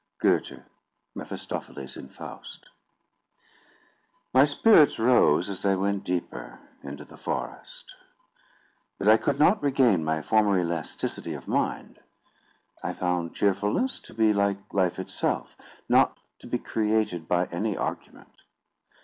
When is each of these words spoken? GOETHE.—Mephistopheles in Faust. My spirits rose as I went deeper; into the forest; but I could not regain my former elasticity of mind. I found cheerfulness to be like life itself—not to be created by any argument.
GOETHE.—Mephistopheles 0.17 1.95
in 1.95 2.09
Faust. 2.09 2.65
My 4.33 4.45
spirits 4.45 4.97
rose 4.97 5.47
as 5.47 5.63
I 5.63 5.75
went 5.75 6.03
deeper; 6.03 6.59
into 6.81 7.05
the 7.05 7.17
forest; 7.17 7.93
but 8.97 9.07
I 9.07 9.17
could 9.17 9.37
not 9.37 9.61
regain 9.61 10.03
my 10.03 10.23
former 10.23 10.59
elasticity 10.59 11.35
of 11.35 11.47
mind. 11.47 11.99
I 12.81 12.93
found 12.93 13.35
cheerfulness 13.35 13.99
to 13.99 14.15
be 14.15 14.33
like 14.33 14.73
life 14.73 14.97
itself—not 14.97 16.17
to 16.39 16.47
be 16.47 16.57
created 16.57 17.27
by 17.27 17.45
any 17.51 17.77
argument. 17.77 18.33